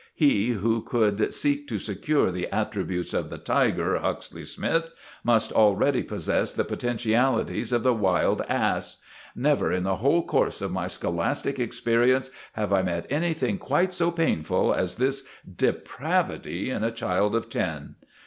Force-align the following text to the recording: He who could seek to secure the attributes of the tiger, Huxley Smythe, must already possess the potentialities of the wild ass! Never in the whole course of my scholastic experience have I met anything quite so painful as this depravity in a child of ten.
He 0.15 0.49
who 0.49 0.81
could 0.81 1.31
seek 1.31 1.67
to 1.67 1.77
secure 1.77 2.31
the 2.31 2.47
attributes 2.51 3.13
of 3.13 3.29
the 3.29 3.37
tiger, 3.37 3.99
Huxley 3.99 4.43
Smythe, 4.43 4.87
must 5.23 5.51
already 5.51 6.01
possess 6.01 6.51
the 6.51 6.63
potentialities 6.63 7.71
of 7.71 7.83
the 7.83 7.93
wild 7.93 8.41
ass! 8.49 8.97
Never 9.35 9.71
in 9.71 9.83
the 9.83 9.97
whole 9.97 10.25
course 10.25 10.59
of 10.59 10.71
my 10.71 10.87
scholastic 10.87 11.59
experience 11.59 12.31
have 12.53 12.73
I 12.73 12.81
met 12.81 13.05
anything 13.11 13.59
quite 13.59 13.93
so 13.93 14.09
painful 14.09 14.73
as 14.73 14.95
this 14.95 15.23
depravity 15.47 16.71
in 16.71 16.83
a 16.83 16.89
child 16.89 17.35
of 17.35 17.47
ten. 17.47 17.93